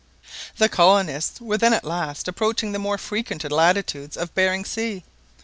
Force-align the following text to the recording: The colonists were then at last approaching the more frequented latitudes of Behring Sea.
The 0.57 0.67
colonists 0.67 1.39
were 1.39 1.59
then 1.59 1.75
at 1.75 1.83
last 1.85 2.27
approaching 2.27 2.71
the 2.71 2.79
more 2.79 2.97
frequented 2.97 3.51
latitudes 3.51 4.17
of 4.17 4.33
Behring 4.33 4.65
Sea. 4.65 5.03